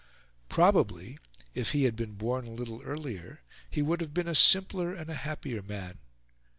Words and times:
Probably, 0.49 1.19
if 1.53 1.73
he 1.73 1.83
had 1.83 1.95
been 1.95 2.13
born 2.15 2.47
a 2.47 2.53
little 2.53 2.81
earlier, 2.81 3.41
he 3.69 3.83
would 3.83 4.01
have 4.01 4.15
been 4.15 4.27
a 4.27 4.33
simpler 4.33 4.95
and 4.95 5.11
a 5.11 5.13
happier 5.13 5.61
man. 5.61 5.99